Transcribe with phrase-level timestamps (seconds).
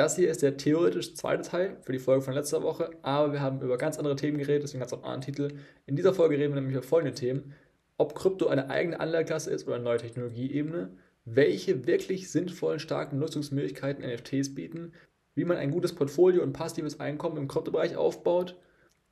[0.00, 3.42] Das hier ist der theoretisch zweite Teil für die Folge von letzter Woche, aber wir
[3.42, 5.58] haben über ganz andere Themen geredet, deswegen hat es auch einen anderen Titel.
[5.84, 7.52] In dieser Folge reden wir nämlich über folgende Themen.
[7.98, 14.02] Ob Krypto eine eigene Anlageklasse ist oder eine neue Technologieebene, welche wirklich sinnvollen, starken Nutzungsmöglichkeiten
[14.02, 14.94] NFTs bieten,
[15.34, 18.56] wie man ein gutes Portfolio und passives Einkommen im Kryptobereich aufbaut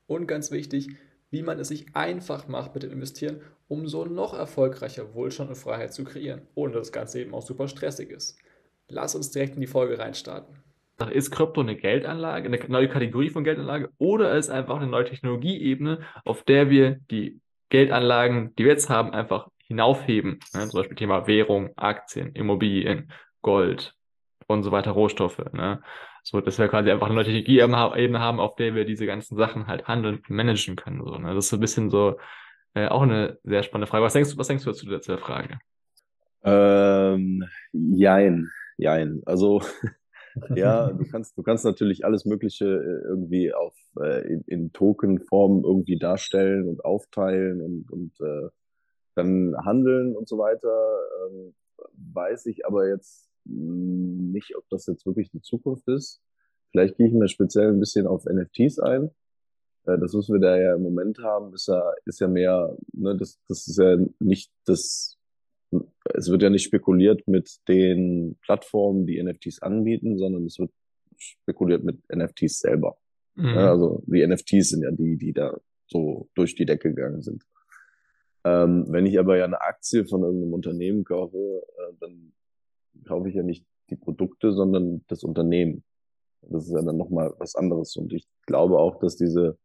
[0.06, 0.88] und ganz wichtig,
[1.30, 5.56] wie man es sich einfach macht mit dem Investieren, um so noch erfolgreicher Wohlstand und
[5.56, 8.38] Freiheit zu kreieren, ohne dass das Ganze eben auch super stressig ist.
[8.88, 10.66] Lass uns direkt in die Folge reinstarten.
[11.06, 16.00] Ist Krypto eine Geldanlage, eine neue Kategorie von Geldanlage oder ist einfach eine neue Technologieebene,
[16.24, 20.40] auf der wir die Geldanlagen, die wir jetzt haben, einfach hinaufheben?
[20.54, 20.68] Ne?
[20.68, 23.12] Zum Beispiel Thema Währung, Aktien, Immobilien,
[23.42, 23.94] Gold
[24.48, 25.38] und so weiter, Rohstoffe.
[25.52, 25.80] Ne?
[26.24, 29.68] So, dass wir quasi einfach eine neue Technologieebene haben, auf der wir diese ganzen Sachen
[29.68, 31.02] halt handeln managen können.
[31.04, 31.34] So, ne?
[31.34, 32.18] Das ist so ein bisschen so
[32.74, 34.04] äh, auch eine sehr spannende Frage.
[34.04, 35.58] Was denkst du, was denkst du dazu zu der Frage?
[36.42, 38.50] Ähm, jein.
[38.76, 39.22] Jein.
[39.26, 39.62] Also
[40.54, 45.64] ja, du kannst, du kannst natürlich alles Mögliche äh, irgendwie auf äh, in, in Token-Form
[45.64, 48.48] irgendwie darstellen und aufteilen und, und äh,
[49.14, 50.98] dann handeln und so weiter.
[51.26, 51.54] Ähm,
[52.14, 56.20] weiß ich aber jetzt nicht, ob das jetzt wirklich die Zukunft ist.
[56.70, 59.10] Vielleicht gehe ich mir speziell ein bisschen auf NFTs ein.
[59.86, 63.16] Äh, das, was wir da ja im Moment haben, ist ja, ist ja mehr, ne,
[63.16, 65.17] das, das ist ja nicht das
[66.14, 70.70] es wird ja nicht spekuliert mit den Plattformen, die NFTs anbieten, sondern es wird
[71.16, 72.98] spekuliert mit NFTs selber.
[73.34, 73.46] Mhm.
[73.46, 77.44] Ja, also die NFTs sind ja die, die da so durch die Decke gegangen sind.
[78.44, 82.32] Ähm, wenn ich aber ja eine Aktie von irgendeinem Unternehmen kaufe, äh, dann
[83.06, 85.82] kaufe ich ja nicht die Produkte, sondern das Unternehmen.
[86.42, 87.96] Das ist ja dann nochmal was anderes.
[87.96, 89.58] Und ich glaube auch, dass diese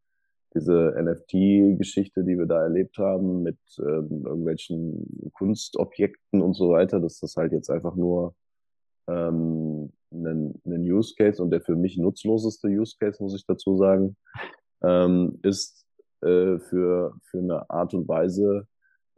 [0.54, 7.20] diese NFT-Geschichte, die wir da erlebt haben mit ähm, irgendwelchen Kunstobjekten und so weiter, dass
[7.20, 8.36] das halt jetzt einfach nur
[9.08, 13.78] ähm, ein, ein Use Case und der für mich nutzloseste Use Case, muss ich dazu
[13.78, 14.16] sagen,
[14.82, 15.86] ähm, ist
[16.22, 18.68] äh, für, für eine Art und Weise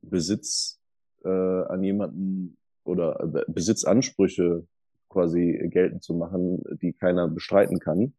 [0.02, 0.80] Besitz
[1.24, 4.66] äh, an jemanden oder äh, Besitzansprüche
[5.09, 8.14] quasi geltend zu machen, die keiner bestreiten kann.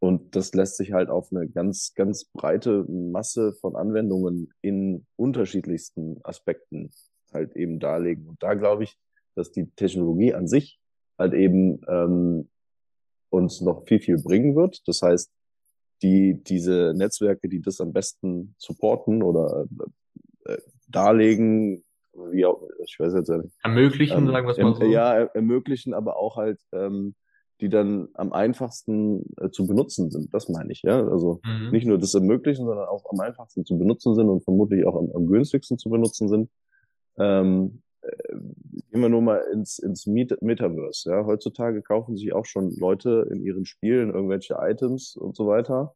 [0.00, 6.18] Und das lässt sich halt auf eine ganz, ganz breite Masse von Anwendungen in unterschiedlichsten
[6.24, 6.90] Aspekten
[7.32, 8.26] halt eben darlegen.
[8.26, 8.96] Und da glaube ich,
[9.34, 10.80] dass die Technologie an sich
[11.18, 12.48] halt eben ähm,
[13.28, 14.80] uns noch viel, viel bringen wird.
[14.88, 15.30] Das heißt,
[16.02, 19.66] die, diese Netzwerke, die das am besten supporten oder
[20.46, 20.56] äh,
[20.88, 21.84] darlegen,
[22.14, 23.54] wie auch, ich weiß jetzt ja nicht.
[23.62, 24.84] Ermöglichen, ähm, sagen wir es mal so.
[24.84, 27.14] Ja, ermöglichen, aber auch halt ähm,
[27.60, 30.32] die dann am einfachsten äh, zu benutzen sind.
[30.32, 31.06] Das meine ich, ja.
[31.06, 31.70] Also mhm.
[31.70, 35.10] nicht nur das ermöglichen, sondern auch am einfachsten zu benutzen sind und vermutlich auch am,
[35.14, 36.50] am günstigsten zu benutzen sind.
[37.18, 38.34] Ähm, äh,
[38.90, 41.10] gehen wir nur mal ins, ins Met Metaverse.
[41.10, 41.26] Ja.
[41.26, 45.94] Heutzutage kaufen sich auch schon Leute in ihren Spielen irgendwelche Items und so weiter.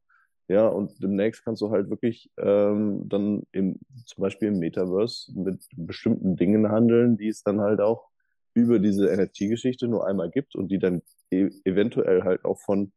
[0.49, 5.67] Ja, und demnächst kannst du halt wirklich ähm, dann im, zum Beispiel im Metaverse mit
[5.75, 8.11] bestimmten Dingen handeln, die es dann halt auch
[8.55, 12.93] über diese NFT-Geschichte nur einmal gibt und die dann e eventuell halt auch von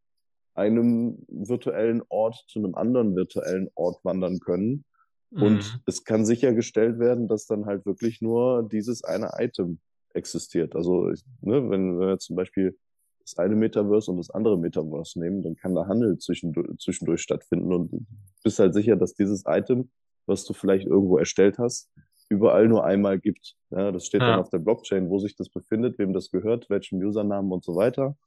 [0.54, 4.86] einem virtuellen Ort zu einem anderen virtuellen Ort wandern können.
[5.32, 5.44] Mhm.
[5.44, 9.80] Und es kann sichergestellt werden, dass dann halt wirklich nur dieses eine Item
[10.14, 10.76] existiert.
[10.76, 12.78] Also, ne, wenn wir zum Beispiel
[13.22, 17.74] das eine Metaverse und das andere Metaverse nehmen, dann kann da Handel zwischendurch, zwischendurch stattfinden
[17.74, 18.08] und
[18.44, 19.92] bist halt sicher, dass dieses Item,
[20.26, 21.92] was du vielleicht irgendwo erstellt hast,
[22.30, 23.56] überall nur einmal gibt.
[23.70, 24.32] Ja, das steht ja.
[24.32, 27.76] dann auf der Blockchain, wo sich das befindet, wem das gehört, welchem Usernamen und so
[27.76, 28.18] weiter.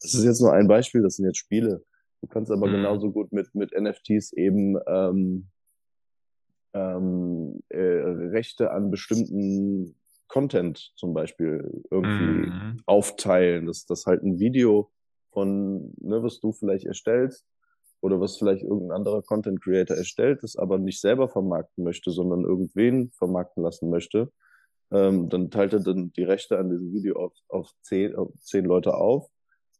[0.00, 1.82] Das ist jetzt nur ein Beispiel, das sind jetzt Spiele.
[2.20, 2.72] Du kannst aber mhm.
[2.72, 5.48] genauso gut mit, mit NFTs eben ähm,
[6.74, 9.94] ähm, äh, Rechte an bestimmten
[10.26, 12.82] Content zum Beispiel irgendwie mhm.
[12.86, 14.90] aufteilen, dass das halt ein Video
[15.30, 17.46] von, ne, was du vielleicht erstellst,
[18.00, 22.44] oder was vielleicht irgendein anderer Content Creator erstellt, das aber nicht selber vermarkten möchte, sondern
[22.44, 24.30] irgendwen vermarkten lassen möchte,
[24.90, 28.64] ähm, dann teilt er dann die Rechte an diesem Video auf, auf, zehn, auf zehn
[28.64, 29.28] Leute auf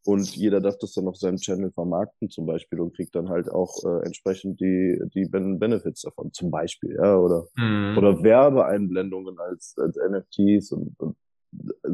[0.05, 3.51] und jeder darf das dann auf seinem Channel vermarkten zum Beispiel und kriegt dann halt
[3.51, 7.97] auch äh, entsprechend die, die Benefits davon zum Beispiel, ja, oder, mhm.
[7.99, 11.17] oder Werbeeinblendungen als, als NFTs und, und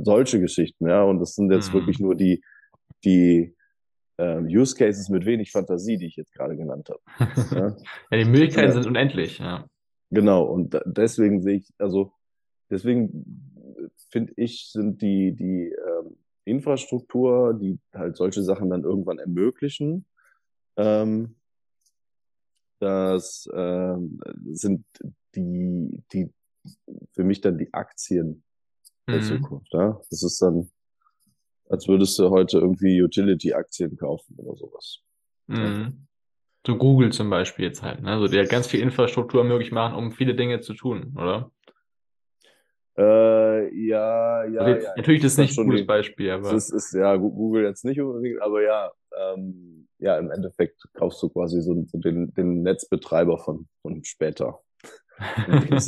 [0.04, 1.78] solche Geschichten, ja, und das sind jetzt mhm.
[1.78, 2.42] wirklich nur die,
[3.04, 3.54] die,
[4.18, 7.00] ähm, Use Cases mit wenig Fantasie, die ich jetzt gerade genannt habe.
[7.54, 7.76] ja?
[8.10, 8.72] ja, die Möglichkeiten ja.
[8.72, 9.66] sind unendlich, ja.
[10.10, 12.12] Genau, und deswegen sehe ich, also
[12.70, 20.06] deswegen finde ich, sind die, die ähm, Infrastruktur, die halt solche Sachen dann irgendwann ermöglichen,
[20.76, 21.36] ähm,
[22.80, 24.20] das ähm,
[24.52, 24.84] sind
[25.34, 26.30] die, die
[27.12, 28.44] für mich dann die Aktien
[29.08, 29.22] der mhm.
[29.22, 29.72] Zukunft.
[29.72, 30.00] Ja?
[30.10, 30.70] Das ist dann
[31.68, 35.00] als würdest du heute irgendwie Utility-Aktien kaufen oder sowas.
[35.46, 36.06] Mhm.
[36.66, 38.12] So Google zum Beispiel jetzt halt, ne?
[38.12, 41.50] Also die halt ganz viel Infrastruktur möglich machen, um viele Dinge zu tun, oder?
[42.96, 44.92] Äh, ja, ja, Also jetzt, ja.
[44.96, 48.40] natürlich das ist nicht ein gutes Beispiel, aber ist, ist ja Google jetzt nicht unbedingt,
[48.40, 53.68] aber ja, ähm, ja, im Endeffekt kaufst du quasi so, so den, den Netzbetreiber von,
[53.82, 54.60] von später.
[55.46, 55.78] In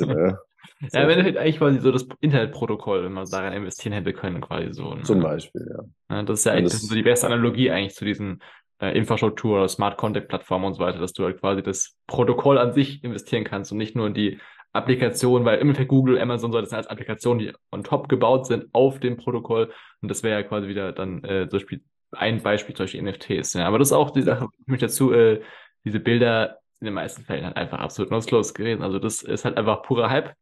[0.80, 0.90] Sinne.
[0.92, 4.40] ja, im So, Endeffekt eigentlich quasi so das Internetprotokoll, wenn man daran investieren hätte können,
[4.40, 4.94] quasi so.
[4.94, 5.02] Ne?
[5.02, 6.16] zum Beispiel, ja.
[6.16, 8.42] Ja, das ist ja eigentlich das so die beste Analogie eigentlich zu diesen
[8.80, 12.58] äh, Infrastruktur oder Smart Contact Plattformen und so weiter, dass du halt quasi das Protokoll
[12.58, 14.38] an sich investieren kannst und nicht nur in die
[14.72, 18.46] Applikation, weil im Endeffekt Google, Amazon, so, das sind als Applikationen, die on top gebaut
[18.46, 21.82] sind auf dem Protokoll und das wäre ja quasi wieder dann äh, zum Beispiel
[22.12, 23.54] ein Beispiel, zum Beispiel NFTs.
[23.54, 23.66] Ja.
[23.66, 25.40] Aber das ist auch die Sache, ich möchte dazu, äh,
[25.84, 28.82] diese Bilder in den meisten Fällen halt einfach absolut nutzlos gewesen.
[28.82, 30.34] Also das ist halt einfach purer Hype.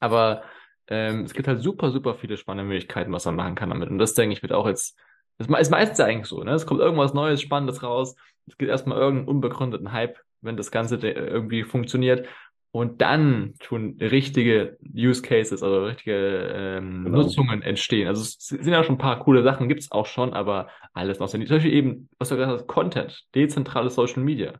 [0.00, 0.42] Aber
[0.88, 3.90] ähm, es gibt halt super, super viele spannende Möglichkeiten, was man machen kann damit.
[3.90, 4.98] Und das, denke ich, wird auch jetzt,
[5.38, 6.52] das ist meistens ja eigentlich so, ne?
[6.52, 8.16] Es kommt irgendwas Neues, Spannendes raus.
[8.46, 12.26] Es gibt erstmal irgendeinen unbegründeten Hype, wenn das Ganze de- irgendwie funktioniert.
[12.70, 17.22] Und dann tun richtige Use Cases, also richtige ähm, genau.
[17.22, 18.08] Nutzungen entstehen.
[18.08, 21.28] Also es sind ja schon ein paar coole Sachen, gibt's auch schon, aber alles noch.
[21.28, 24.52] Zum Beispiel eben, was du gesagt hast, Content, dezentrale Social Media.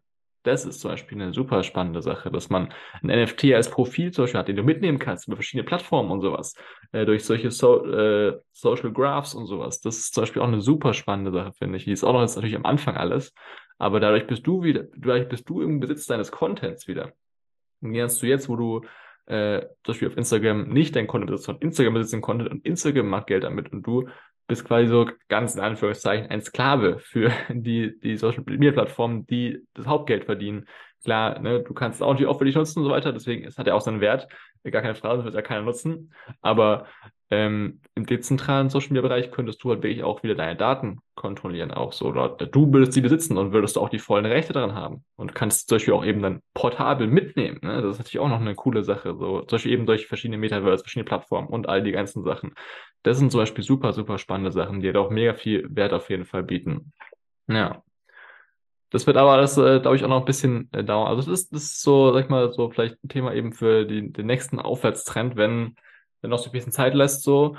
[0.49, 2.73] Das ist zum Beispiel eine super spannende Sache, dass man
[3.03, 6.23] ein NFT als Profil zum Beispiel hat, den du mitnehmen kannst über verschiedene Plattformen und
[6.23, 6.55] sowas,
[6.93, 9.81] äh, durch solche so äh, Social Graphs und sowas.
[9.81, 11.85] Das ist zum Beispiel auch eine super spannende Sache, finde ich.
[11.85, 13.35] Die ist auch noch jetzt natürlich am Anfang alles,
[13.77, 17.13] aber dadurch bist du wieder, dadurch bist du im Besitz deines Contents wieder.
[17.83, 18.81] Und lernst du jetzt, wo du
[19.27, 22.65] äh, zum Beispiel auf Instagram nicht dein Content besitzt, sondern Instagram besitzt den Content und
[22.65, 24.09] Instagram macht Geld damit und du
[24.49, 29.65] bist quasi so ganz in Anführungszeichen ein Sklave für die, die Social Media Plattformen, die
[29.75, 30.67] das Hauptgeld verdienen.
[31.05, 33.45] Klar, ne, du kannst es auch natürlich auch für dich nutzen und so weiter, deswegen
[33.45, 34.27] es hat ja auch seinen Wert,
[34.65, 36.13] gar keine Frage, das wird ja keiner nutzen,
[36.43, 36.87] aber
[37.31, 41.71] ähm, im dezentralen Social Media Bereich könntest du halt wirklich auch wieder deine Daten kontrollieren,
[41.71, 42.07] auch so.
[42.07, 45.69] Oder du würdest sie besitzen und würdest auch die vollen Rechte daran haben und kannst
[45.69, 47.59] zum Beispiel auch eben dann portabel mitnehmen.
[47.63, 47.83] Ne?
[47.83, 49.15] Das ist natürlich auch noch eine coole Sache.
[49.19, 52.55] So, zum Beispiel eben durch verschiedene Metaverse, verschiedene Plattformen und all die ganzen Sachen.
[53.03, 56.09] Das sind zum Beispiel super, super spannende Sachen, die halt auch mega viel Wert auf
[56.09, 56.93] jeden Fall bieten.
[57.47, 57.83] Ja.
[58.91, 61.09] Das wird aber alles, äh, glaube ich, auch noch ein bisschen äh, dauern.
[61.09, 63.85] Also das ist, das ist so, sag ich mal, so vielleicht ein Thema eben für
[63.85, 65.77] die, den nächsten Aufwärtstrend, wenn,
[66.21, 67.57] wenn noch so ein bisschen Zeit lässt, so,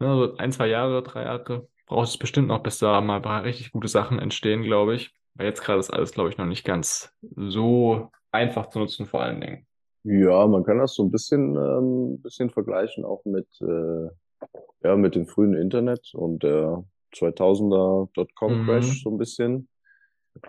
[0.00, 3.22] ne, so ein, zwei Jahre, drei Jahre, braucht es bestimmt noch, bis da mal ein
[3.22, 5.14] paar richtig gute Sachen entstehen, glaube ich.
[5.34, 9.22] Weil jetzt gerade ist alles, glaube ich, noch nicht ganz so einfach zu nutzen, vor
[9.22, 9.66] allen Dingen.
[10.04, 14.08] Ja, man kann das so ein bisschen, ähm, bisschen vergleichen, auch mit, äh,
[14.82, 16.84] ja, mit dem frühen Internet und der
[17.14, 19.02] 2000er Dotcom-Crash Mhm.
[19.02, 19.68] so ein bisschen.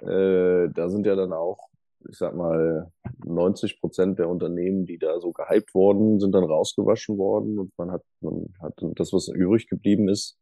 [0.01, 1.69] Äh, da sind ja dann auch,
[2.09, 2.92] ich sag mal,
[3.25, 7.92] 90 Prozent der Unternehmen, die da so gehypt wurden, sind dann rausgewaschen worden und man
[7.92, 10.38] hat, man hat das, was übrig geblieben ist,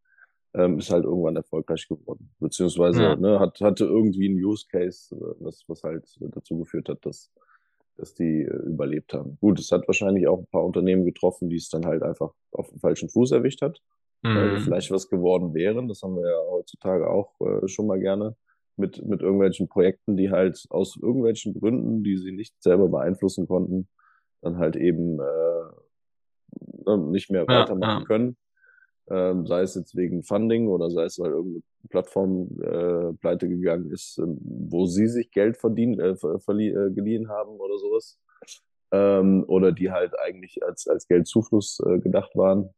[0.53, 2.31] ähm, ist halt irgendwann erfolgreich geworden.
[2.39, 3.15] Beziehungsweise, Ja.
[3.15, 7.31] ne, hat, hatte irgendwie einen Use Case, äh, was, was halt dazu geführt hat, dass,
[7.97, 9.37] dass die äh, überlebt haben.
[9.41, 12.69] Gut, es hat wahrscheinlich auch ein paar Unternehmen getroffen, die es dann halt einfach auf
[12.69, 13.81] den falschen Fuß erwischt hat,
[14.21, 14.59] weil Mhm.
[14.59, 15.87] vielleicht was geworden wären.
[15.87, 18.35] Das haben wir ja heutzutage auch äh, schon mal gerne
[18.77, 23.87] mit, mit irgendwelchen Projekten, die halt aus irgendwelchen Gründen, die sie nicht selber beeinflussen konnten,
[24.41, 28.05] dann halt eben äh, ne, nicht mehr weitermachen ja.
[28.05, 28.37] können.
[29.07, 33.91] Ähm, sei es jetzt wegen Funding oder sei es, weil irgendeine Plattform äh, pleite gegangen
[33.91, 38.19] ist, ähm, wo sie sich Geld verdient, äh, äh, geliehen haben oder sowas.
[38.91, 42.69] Ähm, oder die halt eigentlich als, als Geldzufluss äh, gedacht waren.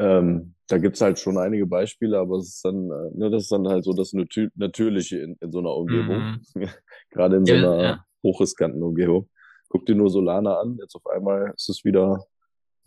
[0.00, 3.52] Ähm, da gibt's halt schon einige Beispiele, aber es ist dann, äh, ne, das ist
[3.52, 6.40] dann halt so das Natü Natürliche in, in so einer Umgebung.
[6.54, 6.68] Mhm.
[7.10, 8.04] Gerade in so Ja, einer ja.
[8.22, 9.28] hochriskanten Umgebung.
[9.68, 12.24] Guck dir nur Solana an, jetzt auf einmal ist es wieder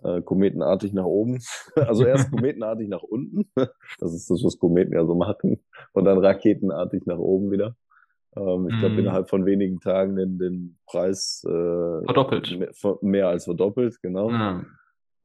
[0.03, 1.39] äh, kometenartig nach oben.
[1.75, 3.49] Also erst kometenartig nach unten.
[3.99, 5.59] Das ist das, was Kometen ja so machen.
[5.93, 7.75] Und dann raketenartig nach oben wieder.
[8.35, 8.99] Ähm, ich glaube, Mhm.
[8.99, 11.49] innerhalb von wenigen Tagen den, den Preis äh,
[12.05, 12.57] Verdoppelt.
[12.57, 14.31] mehr, mehr als verdoppelt, genau.
[14.31, 14.65] Ja.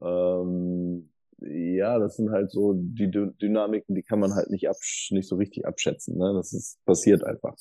[0.01, 1.09] Ähm,
[1.41, 5.27] ja, das sind halt so die Dy Dynamiken, die kann man halt nicht, absch nicht
[5.27, 6.17] so richtig abschätzen.
[6.17, 6.33] Ne?
[6.35, 7.55] Das ist passiert einfach.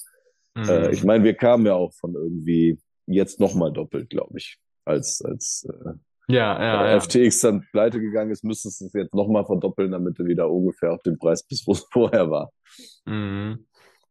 [0.66, 1.06] Äh, ich Mhm.
[1.06, 5.92] meine, wir kamen ja auch von irgendwie jetzt nochmal doppelt, glaube ich, als als äh,
[6.28, 7.00] Ja, ja, äh, ja.
[7.00, 10.92] FTX dann pleite gegangen ist, müsstest du es jetzt nochmal verdoppeln, damit du wieder ungefähr
[10.92, 12.50] auf dem Preis bist, wo es vorher war.
[13.06, 13.66] Mhm.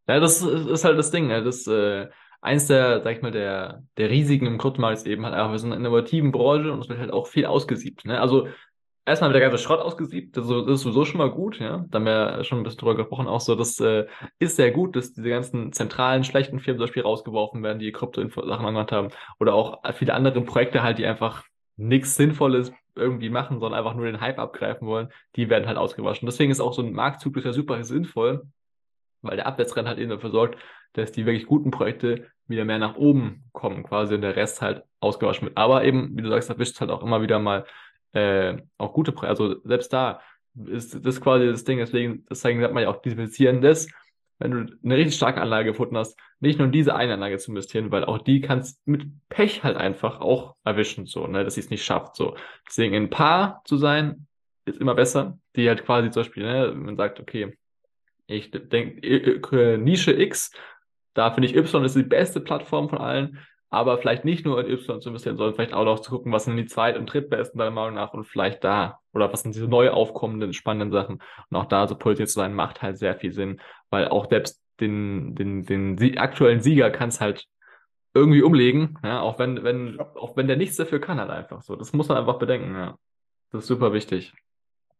[0.07, 1.27] Ja, das ist ist halt das Ding.
[1.27, 1.43] ne?
[1.43, 2.07] Das, äh,
[2.41, 5.59] eins der, sag ich mal, der, der Risiken im Kryptomarkt ist eben halt einfach, wir
[5.59, 8.05] sind in einer innovativen Branche und es wird halt auch viel ausgesiebt.
[8.05, 8.19] Ne?
[8.21, 8.47] Also
[9.07, 11.85] erstmal wird der ganze Schrott ausgesiebt, das ist sowieso schon mal gut, ja.
[11.89, 14.05] Da haben wir schon ein bisschen drüber gesprochen, auch so, das äh,
[14.37, 18.65] ist sehr gut, dass diese ganzen zentralen, schlechten Firmen zum Beispiel rausgeworfen werden, die Krypto-Sachen
[18.65, 19.09] angemacht haben.
[19.39, 21.43] Oder auch viele andere Projekte halt, die einfach
[21.77, 26.25] nichts Sinnvolles irgendwie machen, sondern einfach nur den Hype abgreifen wollen, die werden halt ausgewaschen.
[26.25, 28.43] Deswegen ist auch so ein Marktzyklus ja super sinnvoll,
[29.21, 30.57] weil der Abwärtstrend halt eben dafür sorgt,
[30.93, 34.83] dass die wirklich guten Projekte wieder mehr nach oben kommen, quasi und der Rest halt
[34.99, 35.57] ausgewaschen wird.
[35.57, 37.65] Aber eben, wie du sagst, erwischt halt auch immer wieder mal
[38.17, 39.29] äh, auch gute Preise.
[39.29, 40.21] Also selbst da
[40.65, 43.87] ist das quasi das Ding, deswegen, deswegen sagt man ja auch diversifizieren das,
[44.39, 47.51] wenn du eine richtig starke Anlage gefunden hast, nicht nur in diese eine Anlage zu
[47.51, 51.61] investieren, weil auch die kannst mit Pech halt einfach auch erwischen, so, ne, dass sie
[51.61, 52.35] es nicht schafft, so.
[52.67, 54.27] Deswegen in Paar zu sein,
[54.65, 57.57] ist immer besser, die halt quasi zum Beispiel, ne, man sagt, okay,
[58.27, 60.51] ich denke, Nische X,
[61.13, 64.71] da finde ich Y ist die beste Plattform von allen, aber vielleicht nicht nur in
[64.71, 67.59] Y zu investieren, sondern vielleicht auch noch zu gucken, was sind die zweit- und drittbesten
[67.59, 71.57] deiner Meinung nach und vielleicht da oder was sind diese neu aufkommenden spannenden Sachen und
[71.57, 73.59] auch da so positioniert zu sein, macht halt sehr viel Sinn,
[73.89, 77.45] weil auch selbst den, den, den aktuellen Sieger kann es halt
[78.13, 81.75] irgendwie umlegen, ja, auch wenn, wenn, auch wenn der nichts dafür kann, halt einfach so.
[81.75, 82.97] Das muss man einfach bedenken, ja.
[83.51, 84.33] Das ist super wichtig.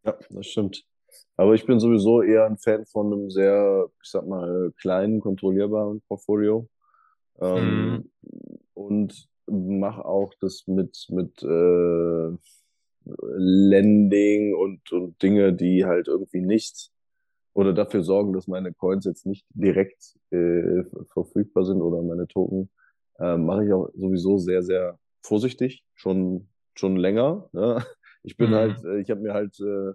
[0.04, 0.84] Ja, das stimmt.
[1.36, 6.02] Aber ich bin sowieso eher ein Fan von einem sehr, ich sag mal, kleinen, kontrollierbaren
[6.02, 6.68] Portfolio.
[7.40, 8.10] Ähm, mhm.
[8.74, 12.38] Und mache auch das mit, mit äh,
[13.06, 16.92] Lending und, und Dinge, die halt irgendwie nicht
[17.54, 22.70] oder dafür sorgen, dass meine Coins jetzt nicht direkt äh, verfügbar sind oder meine Token,
[23.20, 27.50] äh, mache ich auch sowieso sehr, sehr vorsichtig, schon, schon länger.
[27.54, 27.84] Ne?
[28.24, 28.56] Ich bin mhm.
[28.56, 29.94] halt, äh, ich habe mir halt äh,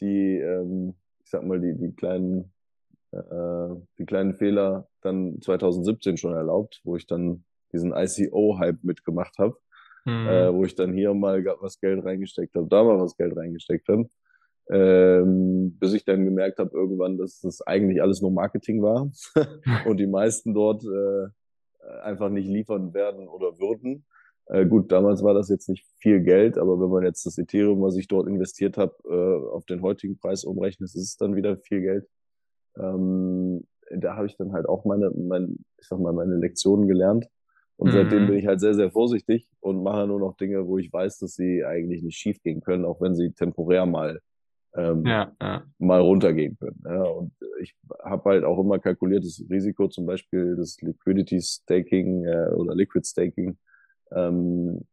[0.00, 2.50] die, ähm, ich sag mal, die, die kleinen
[3.10, 9.56] die kleinen Fehler dann 2017 schon erlaubt, wo ich dann diesen ICO-Hype mitgemacht habe,
[10.04, 10.26] mhm.
[10.26, 13.88] äh, wo ich dann hier mal was Geld reingesteckt habe, da mal was Geld reingesteckt
[13.88, 14.08] habe,
[14.70, 19.10] ähm, bis ich dann gemerkt habe irgendwann, dass das eigentlich alles nur Marketing war
[19.86, 21.28] und die meisten dort äh,
[22.02, 24.04] einfach nicht liefern werden oder würden.
[24.46, 27.82] Äh, gut, damals war das jetzt nicht viel Geld, aber wenn man jetzt das Ethereum,
[27.82, 31.58] was ich dort investiert habe, äh, auf den heutigen Preis umrechnet, ist es dann wieder
[31.58, 32.06] viel Geld.
[32.78, 37.26] Ähm, da habe ich dann halt auch meine, mein, ich sag mal, meine Lektionen gelernt.
[37.76, 37.92] Und mhm.
[37.92, 41.18] seitdem bin ich halt sehr, sehr vorsichtig und mache nur noch Dinge, wo ich weiß,
[41.18, 44.20] dass sie eigentlich nicht schief gehen können, auch wenn sie temporär mal
[44.74, 45.62] ähm, ja, ja.
[45.78, 46.82] mal runtergehen können.
[46.84, 52.50] Ja, und ich habe halt auch immer kalkuliertes Risiko, zum Beispiel das Liquidity Staking äh,
[52.54, 53.56] oder Liquid Staking
[54.12, 54.84] ähm,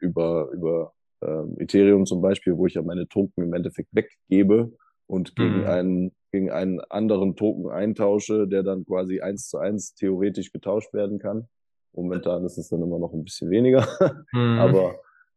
[0.00, 4.72] über, über ähm, Ethereum zum Beispiel, wo ich ja meine Token im Endeffekt weggebe
[5.06, 5.66] und gegen mhm.
[5.66, 11.18] einen gegen einen anderen Token eintausche, der dann quasi eins zu eins theoretisch getauscht werden
[11.18, 11.48] kann.
[11.94, 13.86] Momentan ist es dann immer noch ein bisschen weniger,
[14.32, 14.58] mhm.
[14.58, 14.96] aber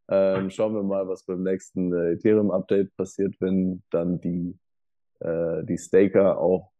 [0.09, 4.57] ähm, schauen wir mal, was beim nächsten äh, Ethereum-Update passiert, wenn dann die,
[5.19, 6.71] äh, die Staker auch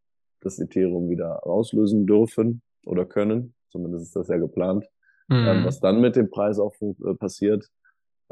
[0.42, 3.54] das Ethereum wieder rauslösen dürfen oder können.
[3.70, 4.86] Zumindest ist das ja geplant.
[5.30, 5.48] Mhm.
[5.48, 7.66] Ähm, was dann mit dem Preis auch äh, passiert,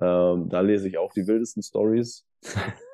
[0.01, 2.25] ähm, da lese ich auch die wildesten Stories.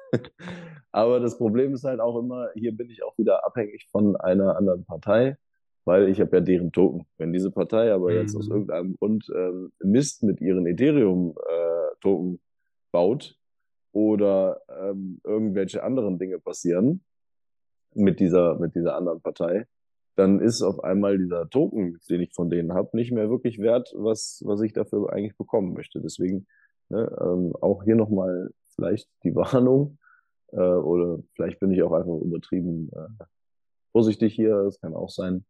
[0.91, 4.55] Aber das Problem ist halt auch immer, hier bin ich auch wieder abhängig von einer
[4.55, 5.37] anderen Partei,
[5.83, 7.05] weil ich habe ja deren Token.
[7.17, 8.17] Wenn diese Partei aber mhm.
[8.17, 8.53] jetzt aus mhm.
[8.53, 12.39] irgendeinem Grund ähm, Mist mit ihren Ethereum-Token äh,
[12.91, 13.37] baut
[13.91, 17.03] oder ähm, irgendwelche anderen Dinge passieren
[17.93, 19.67] mit dieser, mit dieser anderen Partei,
[20.15, 23.93] dann ist auf einmal dieser Token, den ich von denen habe, nicht mehr wirklich wert,
[23.97, 25.99] was, was ich dafür eigentlich bekommen möchte.
[26.01, 26.47] Deswegen
[26.89, 29.97] ne, ähm, auch hier nochmal vielleicht die Warnung,
[30.51, 33.23] äh, oder vielleicht bin ich auch einfach übertrieben äh,
[33.91, 35.45] vorsichtig hier, das kann auch sein.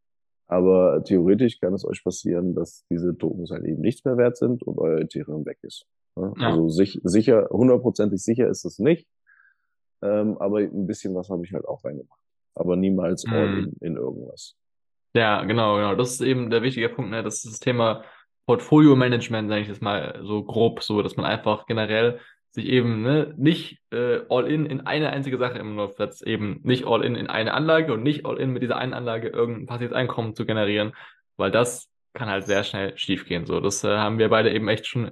[0.47, 4.61] Aber theoretisch kann es euch passieren, dass diese Tokens halt eben nichts mehr wert sind
[4.63, 5.85] und euer Ethereum weg ist.
[6.15, 6.33] Ja?
[6.37, 6.49] Ja.
[6.49, 9.07] Also sich, sicher, hundertprozentig sicher ist es nicht.
[10.01, 12.19] Ähm, aber ein bisschen was habe ich halt auch reingemacht.
[12.53, 13.33] Aber niemals mhm.
[13.33, 14.55] all in, in irgendwas.
[15.15, 15.95] Ja, genau, genau.
[15.95, 17.23] Das ist eben der wichtige Punkt, ne?
[17.23, 18.03] Das ist das Thema
[18.45, 22.19] Portfolio-Management, sage ich jetzt mal so grob, so, dass man einfach generell
[22.55, 26.85] sich eben ne, nicht äh, all in in eine einzige Sache nur setzt, eben nicht
[26.87, 29.93] all in in eine Anlage und nicht all in mit dieser einen Anlage irgendein passives
[29.93, 30.93] Einkommen zu generieren,
[31.37, 33.45] weil das kann halt sehr schnell schiefgehen.
[33.45, 35.11] So, das äh, haben wir beide eben echt schon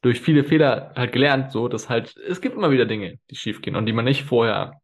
[0.00, 3.76] durch viele Fehler halt gelernt, so, dass halt es gibt immer wieder Dinge, die schiefgehen
[3.76, 4.80] und die man nicht vorher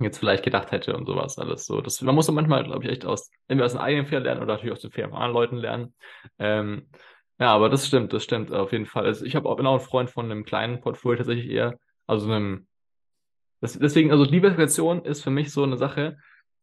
[0.00, 1.80] jetzt vielleicht gedacht hätte und sowas alles so.
[1.80, 4.54] Das, man muss manchmal, glaube ich, echt aus entweder aus den eigenen Fehlern lernen oder
[4.54, 5.94] natürlich aus den Fehlern von anderen Leuten lernen.
[6.38, 6.88] Ähm,
[7.38, 9.04] ja, aber das stimmt, das stimmt auf jeden Fall.
[9.04, 12.30] Also ich habe auch, bin auch ein Freund von einem kleinen Portfolio tatsächlich eher, also
[12.30, 12.66] einem,
[13.60, 16.18] das, deswegen, also Diversifikation ist für mich so eine Sache,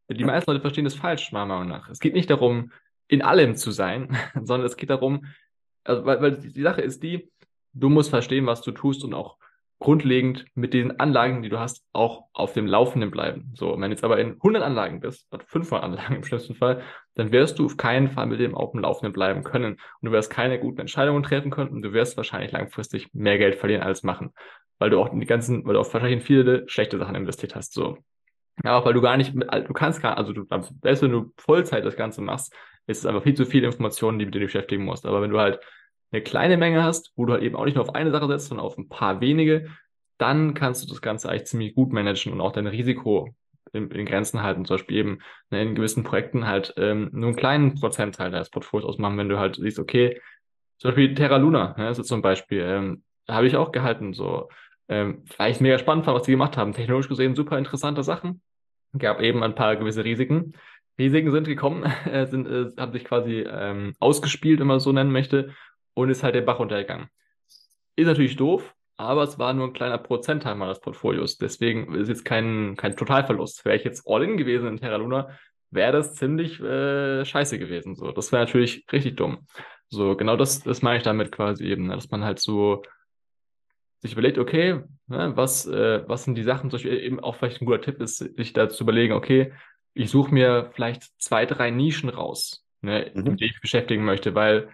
[0.10, 1.89] die meisten Leute verstehen das falsch, meiner Meinung nach.
[1.89, 2.72] Es geht nicht darum,
[3.08, 5.25] in allem zu sein, sondern es geht darum,
[5.84, 7.32] also, weil, weil die Sache ist die,
[7.74, 9.38] du musst verstehen, was du tust und auch
[9.80, 13.51] grundlegend mit den Anlagen, die du hast, auch auf dem Laufenden bleiben.
[13.56, 16.82] So, wenn du jetzt aber in 100 Anlagen bist, oder 500 Anlagen im schlimmsten Fall,
[17.15, 19.74] dann wirst du auf keinen Fall mit dem auf dem Laufenden bleiben können.
[19.74, 23.55] Und du wirst keine guten Entscheidungen treffen können und du wirst wahrscheinlich langfristig mehr Geld
[23.55, 24.34] verlieren als machen.
[24.79, 27.74] Weil du auch die ganzen, weil du auch wahrscheinlich in viele schlechte Sachen investiert hast.
[27.74, 27.98] So.
[28.63, 30.46] Auch weil du gar nicht, mit, du kannst gar, also du,
[30.82, 32.53] selbst wenn du Vollzeit das Ganze machst,
[32.88, 35.05] ist es einfach viel zu viele Informationen, die du beschäftigen musst.
[35.05, 35.60] Aber wenn du halt
[36.12, 38.48] eine kleine Menge hast, wo du halt eben auch nicht nur auf eine Sache setzt,
[38.48, 39.70] sondern auf ein paar wenige,
[40.17, 43.36] dann kannst du das Ganze eigentlich ziemlich gut managen und auch dein Risiko
[43.72, 44.65] in, in Grenzen halten.
[44.65, 48.88] Zum Beispiel eben ne, in gewissen Projekten halt ähm, nur einen kleinen Prozentteil deines Portfolios
[48.88, 50.20] ausmachen, wenn du halt siehst, okay,
[50.77, 54.50] zum Beispiel Terra Luna, ne, ist zum Beispiel, ähm, habe ich auch gehalten, so,
[54.89, 56.74] ähm, vielleicht mega spannend war, was die gemacht haben.
[56.74, 58.41] Technologisch gesehen super interessante Sachen.
[58.98, 60.53] Gab eben ein paar gewisse Risiken.
[61.00, 64.91] Risiken sind gekommen, äh, sind, äh, haben sich quasi ähm, ausgespielt, wenn man es so
[64.91, 65.53] nennen möchte
[65.93, 67.08] und ist halt der Bach runtergegangen.
[67.96, 71.38] Ist natürlich doof, aber es war nur ein kleiner Prozentteil meines Portfolios.
[71.38, 73.65] Deswegen ist jetzt kein, kein Totalverlust.
[73.65, 75.29] Wäre ich jetzt All-In gewesen in Terra Luna,
[75.72, 77.95] wäre das ziemlich äh, scheiße gewesen.
[77.95, 79.48] So, das wäre natürlich richtig dumm.
[79.89, 81.95] So, genau das, das meine ich damit quasi eben, ne?
[81.95, 82.83] dass man halt so
[84.00, 87.62] sich überlegt, okay, ne, was, äh, was sind die Sachen, zum Beispiel eben auch vielleicht
[87.62, 89.53] ein guter Tipp ist, sich da zu überlegen, okay,
[89.93, 93.24] ich suche mir vielleicht zwei, drei Nischen raus, ne, mhm.
[93.24, 94.69] mit denen ich beschäftigen möchte, weil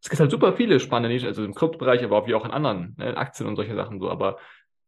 [0.00, 2.50] es gibt halt super viele spannende Nischen, also im Kryptobereich, aber auch wie auch in
[2.50, 4.10] anderen, ne, in Aktien und solche Sachen so.
[4.10, 4.38] Aber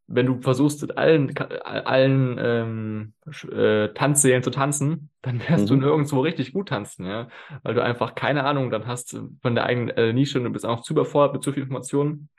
[0.07, 3.13] wenn du versuchst, mit allen, allen ähm,
[3.51, 5.67] äh, Tanzsälen zu tanzen, dann wirst mhm.
[5.67, 7.27] du nirgendwo richtig gut tanzen, ja.
[7.63, 10.65] Weil du einfach keine Ahnung dann hast von der eigenen äh, Nische und du bist
[10.65, 12.29] auch zu überfordert mit zu viel Informationen.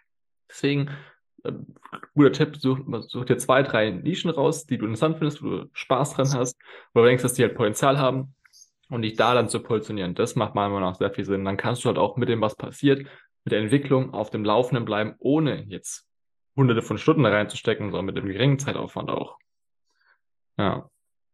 [0.50, 0.90] Deswegen,
[1.44, 1.52] äh,
[2.14, 5.70] guter Tipp, such, such dir zwei, drei Nischen raus, die du interessant findest, wo du
[5.72, 6.58] Spaß dran hast,
[6.92, 8.34] wo du denkst, dass die halt Potenzial haben
[8.92, 10.14] und dich da dann zu positionieren.
[10.14, 11.44] Das macht meiner Meinung nach sehr viel Sinn.
[11.44, 13.06] Dann kannst du halt auch mit dem, was passiert,
[13.44, 16.06] mit der Entwicklung auf dem Laufenden bleiben, ohne jetzt
[16.56, 19.38] hunderte von Stunden da reinzustecken, sondern mit einem geringen Zeitaufwand auch.
[20.58, 20.90] Ja.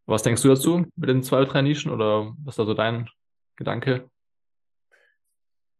[0.06, 3.10] Was denkst du dazu mit den zwei drei Nischen oder was ist da so dein
[3.56, 4.08] Gedanke?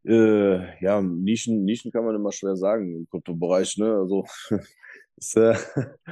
[0.05, 3.95] Äh, ja, Nischen, Nischen kann man immer schwer sagen im Kryptobereich, ne?
[3.95, 4.27] Also
[5.19, 5.55] ist, äh,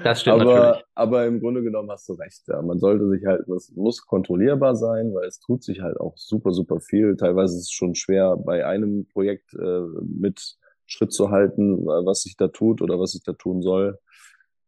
[0.04, 0.84] das stimmt aber, natürlich.
[0.94, 2.42] Aber im Grunde genommen hast du recht.
[2.48, 2.60] Ja.
[2.62, 6.52] Man sollte sich halt, das muss kontrollierbar sein, weil es tut sich halt auch super,
[6.52, 7.16] super viel.
[7.16, 12.36] Teilweise ist es schon schwer, bei einem Projekt äh, mit Schritt zu halten, was sich
[12.36, 13.98] da tut oder was sich da tun soll.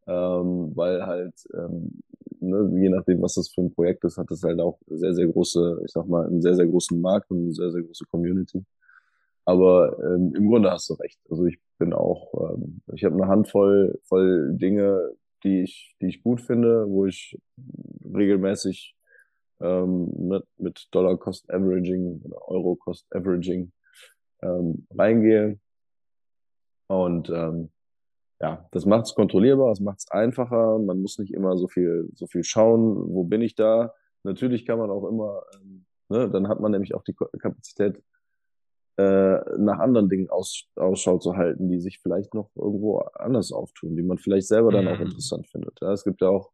[0.06, 2.00] Ähm, weil halt, ähm,
[2.40, 5.26] ne, je nachdem, was das für ein Projekt ist, hat es halt auch sehr, sehr
[5.26, 8.64] große, ich sag mal, einen sehr, sehr großen Markt und eine sehr, sehr große Community.
[9.48, 11.18] Aber ähm, im Grunde hast du recht.
[11.30, 16.22] Also ich bin auch, ähm, ich habe eine Handvoll voll Dinge, die ich, die ich
[16.22, 17.40] gut finde, wo ich
[18.14, 18.94] regelmäßig
[19.62, 23.72] ähm, mit, mit Dollar Cost Averaging oder Euro Cost Averaging
[24.42, 25.58] ähm, reingehe.
[26.88, 27.70] Und ähm,
[28.42, 30.78] ja, das macht es kontrollierbar, es macht es einfacher.
[30.78, 33.94] Man muss nicht immer so viel, so viel schauen, wo bin ich da.
[34.24, 38.02] Natürlich kann man auch immer, ähm, ne, dann hat man nämlich auch die Kapazität,
[38.98, 43.94] äh, nach anderen Dingen aus, Ausschau zu halten, die sich vielleicht noch irgendwo anders auftun,
[43.94, 44.90] die man vielleicht selber dann mhm.
[44.90, 45.78] auch interessant findet.
[45.80, 46.50] Ja, es gibt ja auch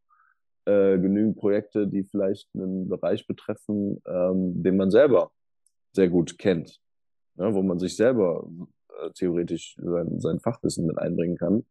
[0.66, 5.30] äh, genügend Projekte, die vielleicht einen Bereich betreffen, ähm, den man selber
[5.92, 6.80] sehr gut kennt,
[7.36, 8.46] ja, wo man sich selber
[8.90, 11.64] äh, theoretisch sein, sein Fachwissen mit einbringen kann.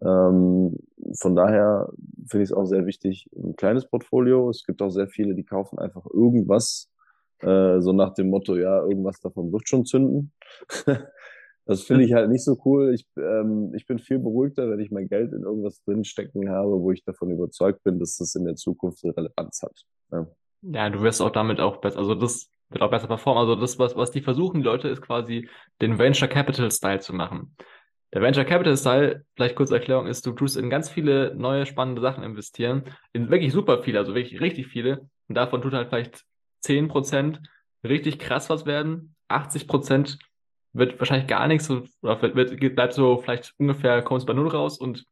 [0.00, 0.76] Ähm,
[1.14, 1.92] von daher
[2.28, 4.50] finde ich es auch sehr wichtig, ein kleines Portfolio.
[4.50, 6.90] Es gibt auch sehr viele, die kaufen einfach irgendwas,
[7.40, 10.32] äh, so nach dem Motto, ja, irgendwas davon wird schon zünden.
[11.66, 12.94] das finde ich halt nicht so cool.
[12.94, 16.90] Ich, ähm, ich bin viel beruhigter, wenn ich mein Geld in irgendwas drinstecken habe, wo
[16.92, 19.84] ich davon überzeugt bin, dass das in der Zukunft eine Relevanz hat.
[20.10, 20.26] Ja,
[20.62, 23.40] ja du wirst auch damit auch besser, also das wird auch besser performen.
[23.40, 25.48] Also das, was, was die versuchen, die Leute, ist quasi
[25.80, 27.56] den Venture Capital Style zu machen.
[28.14, 32.00] Der Venture Capital Style, vielleicht kurze Erklärung, ist, du tust in ganz viele neue spannende
[32.00, 35.08] Sachen investieren, in wirklich super viele, also wirklich richtig viele.
[35.28, 36.24] Und davon tut halt vielleicht
[36.64, 37.40] 10%
[37.84, 39.14] richtig krass was werden.
[39.28, 40.18] 80%
[40.72, 45.06] wird wahrscheinlich gar nichts oder wird, bleibt so vielleicht ungefähr, kommst bei Null raus und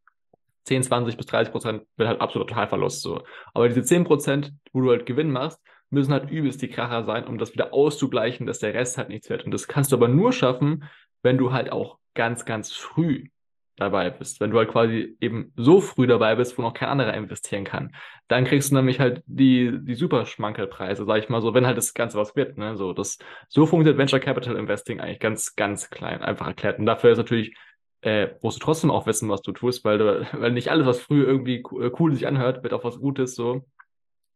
[0.64, 3.22] 10, 20 bis 30 Prozent wird halt absolut Totalverlust so.
[3.54, 7.24] Aber diese 10 Prozent, wo du halt Gewinn machst, müssen halt übelst die Kracher sein,
[7.26, 9.44] um das wieder auszugleichen, dass der Rest halt nichts wird.
[9.44, 10.84] Und das kannst du aber nur schaffen,
[11.22, 13.28] wenn du halt auch ganz, ganz früh
[13.76, 17.14] dabei bist, wenn du halt quasi eben so früh dabei bist, wo noch kein anderer
[17.14, 17.94] investieren kann,
[18.28, 21.76] dann kriegst du nämlich halt die, die super Schmankelpreise, sag ich mal so, wenn halt
[21.76, 25.90] das Ganze was wird, ne, so, das, so funktioniert Venture Capital Investing eigentlich ganz, ganz
[25.90, 26.78] klein, einfach erklärt.
[26.78, 27.54] Und dafür ist natürlich,
[28.00, 31.00] äh, musst du trotzdem auch wissen, was du tust, weil du, weil nicht alles, was
[31.00, 33.66] früh irgendwie äh, cool sich anhört, wird auch was Gutes, so.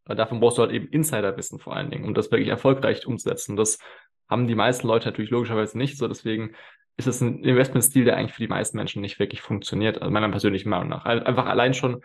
[0.05, 3.57] Weil dafür brauchst du halt eben Insiderwissen vor allen Dingen, um das wirklich erfolgreich umzusetzen.
[3.57, 3.79] Das
[4.29, 6.55] haben die meisten Leute natürlich logischerweise nicht so, deswegen
[7.07, 10.29] ist es ein Investmentstil, der eigentlich für die meisten Menschen nicht wirklich funktioniert, also meiner
[10.29, 11.05] persönlichen Meinung nach.
[11.05, 12.03] Einfach allein schon,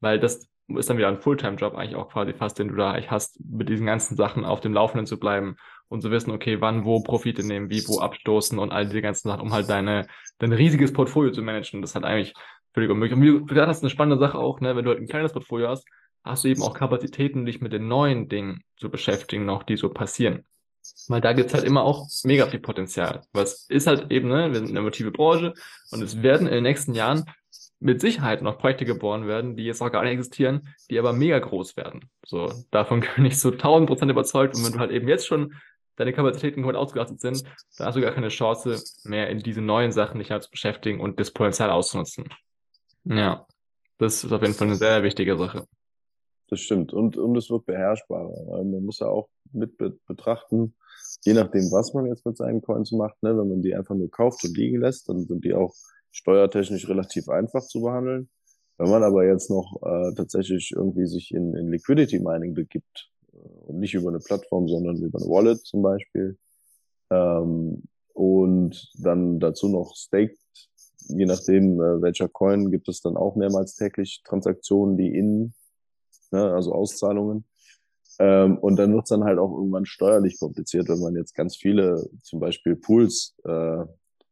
[0.00, 3.10] weil das ist dann wieder ein Fulltime-Job eigentlich auch quasi fast, den du da eigentlich
[3.10, 5.56] hast, mit diesen ganzen Sachen auf dem Laufenden zu bleiben
[5.88, 9.28] und zu wissen, okay, wann wo Profite nehmen, wie wo abstoßen und all diese ganzen
[9.28, 10.06] Sachen, um halt deine,
[10.38, 11.82] dein riesiges Portfolio zu managen.
[11.82, 12.34] Das ist halt eigentlich
[12.72, 13.16] völlig unmöglich.
[13.16, 15.32] Und wie du gesagt hast, eine spannende Sache auch, ne, wenn du halt ein kleines
[15.32, 15.86] Portfolio hast,
[16.24, 19.88] hast du eben auch Kapazitäten, dich mit den neuen Dingen zu beschäftigen, noch die so
[19.88, 20.44] passieren.
[21.08, 23.22] Weil da gibt's halt immer auch mega viel Potenzial.
[23.32, 25.54] Was ist halt eben, ne, wir sind eine motive Branche
[25.90, 27.24] und es werden in den nächsten Jahren
[27.80, 31.38] mit Sicherheit noch Projekte geboren werden, die jetzt noch gar nicht existieren, die aber mega
[31.38, 32.10] groß werden.
[32.26, 34.56] So, davon bin ich so tausend Prozent überzeugt.
[34.56, 35.54] Und wenn du halt eben jetzt schon
[35.96, 37.44] deine Kapazitäten komplett ausgelastet sind,
[37.76, 41.00] dann hast du gar keine Chance mehr in diese neuen Sachen dich halt zu beschäftigen
[41.00, 42.28] und das Potenzial auszunutzen.
[43.04, 43.46] Ja,
[43.98, 45.66] das ist auf jeden Fall eine sehr wichtige Sache.
[46.48, 46.92] Das stimmt.
[46.92, 48.64] Und, und es wird beherrschbarer.
[48.64, 49.76] Man muss ja auch mit
[50.06, 50.74] betrachten,
[51.24, 54.10] je nachdem, was man jetzt mit seinen Coins macht, ne, wenn man die einfach nur
[54.10, 55.74] kauft und liegen lässt, dann sind die auch
[56.12, 58.28] steuertechnisch relativ einfach zu behandeln.
[58.78, 63.36] Wenn man aber jetzt noch äh, tatsächlich irgendwie sich in, in Liquidity Mining begibt äh,
[63.36, 66.38] und nicht über eine Plattform, sondern über eine Wallet zum Beispiel
[67.10, 67.82] ähm,
[68.14, 70.38] und dann dazu noch staked,
[71.08, 75.52] je nachdem äh, welcher Coin, gibt es dann auch mehrmals täglich Transaktionen, die in,
[76.30, 77.44] ne, also Auszahlungen.
[78.20, 81.56] Ähm, und dann wird es dann halt auch irgendwann steuerlich kompliziert, wenn man jetzt ganz
[81.56, 83.84] viele zum Beispiel Pools äh,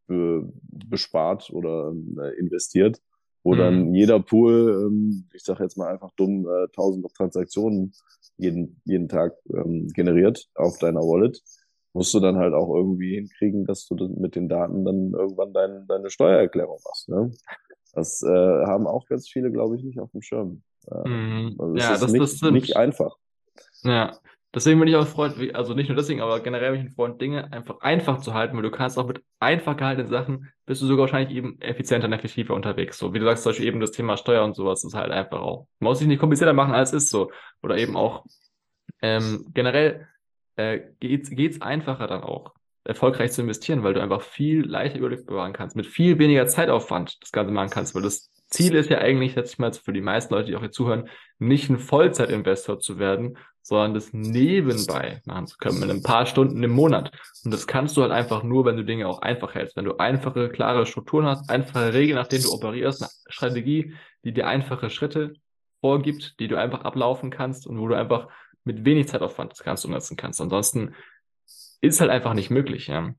[0.06, 3.00] be bespart oder äh, investiert,
[3.42, 3.58] wo mhm.
[3.58, 7.94] dann jeder Pool, ähm, ich sage jetzt mal einfach dumm, äh, tausende Transaktionen
[8.36, 11.42] jeden, jeden Tag ähm, generiert auf deiner Wallet,
[11.94, 15.86] musst du dann halt auch irgendwie hinkriegen, dass du mit den Daten dann irgendwann dein,
[15.86, 17.08] deine Steuererklärung machst.
[17.08, 17.30] Ne?
[17.94, 18.28] Das äh,
[18.66, 20.62] haben auch ganz viele, glaube ich, nicht auf dem Schirm.
[20.90, 21.56] Äh, mhm.
[21.58, 23.16] Also ja, das, ist nicht, nicht einfach.
[23.82, 24.18] Ja,
[24.54, 27.20] Deswegen bin ich auch Freund, also nicht nur deswegen, aber generell bin ich ein Freund,
[27.20, 30.86] Dinge einfach einfach zu halten, weil du kannst auch mit einfach gehaltenen Sachen, bist du
[30.86, 32.98] sogar wahrscheinlich eben effizienter und effektiver unterwegs.
[32.98, 35.40] So wie du sagst, zum Beispiel eben das Thema Steuer und sowas ist halt einfach
[35.40, 35.66] auch.
[35.80, 37.30] Man muss sich nicht komplizierter machen, als ist so.
[37.62, 38.24] Oder eben auch
[39.02, 40.08] ähm, generell
[40.56, 45.26] äh, geht's, geht's einfacher dann auch, erfolgreich zu investieren, weil du einfach viel leichter Überblick
[45.26, 48.98] bewahren kannst, mit viel weniger Zeitaufwand das Ganze machen kannst, weil das Ziel ist ja
[48.98, 52.98] eigentlich, ich mal für die meisten Leute, die auch hier zuhören, nicht ein Vollzeitinvestor zu
[52.98, 53.36] werden,
[53.68, 57.12] sondern das nebenbei machen zu können, mit ein paar Stunden im Monat.
[57.44, 59.76] Und das kannst du halt einfach nur, wenn du Dinge auch einfach hältst.
[59.76, 64.32] Wenn du einfache, klare Strukturen hast, einfache Regeln, nach denen du operierst, eine Strategie, die
[64.32, 65.34] dir einfache Schritte
[65.82, 68.28] vorgibt, die du einfach ablaufen kannst und wo du einfach
[68.64, 70.40] mit wenig Zeitaufwand das Ganze umsetzen kannst.
[70.40, 70.94] Ansonsten
[71.82, 72.86] ist halt einfach nicht möglich.
[72.86, 73.10] Ja.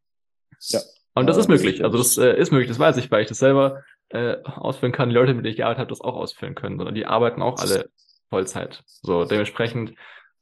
[0.69, 0.79] ja.
[1.13, 1.83] Und das ist möglich.
[1.83, 5.09] Also das äh, ist möglich, das weiß ich, weil ich das selber äh, ausführen kann.
[5.09, 7.59] Die Leute, mit denen ich gearbeitet habe, das auch ausführen können, sondern die arbeiten auch
[7.59, 7.91] alle
[8.31, 8.83] Vollzeit.
[8.87, 9.93] So dementsprechend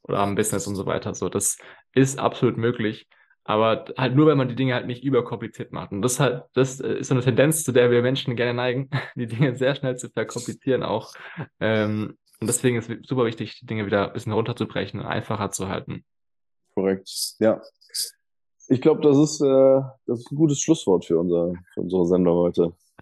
[0.07, 1.13] oder haben Business und so weiter.
[1.13, 1.57] So, das
[1.93, 3.07] ist absolut möglich.
[3.43, 5.93] Aber halt nur, wenn man die Dinge halt nicht überkompliziert macht.
[5.93, 8.89] Und das halt, das äh, ist so eine Tendenz, zu der wir Menschen gerne neigen,
[9.15, 11.13] die Dinge sehr schnell zu verkomplizieren auch.
[11.61, 15.49] Ähm, und deswegen ist es super wichtig, die Dinge wieder ein bisschen runterzubrechen und einfacher
[15.49, 16.03] zu halten.
[16.75, 17.09] Korrekt.
[17.39, 17.61] Ja.
[18.67, 22.37] Ich glaube, das ist, äh, das ist ein gutes Schlusswort für, unser, für unsere Sendung
[22.37, 22.73] heute.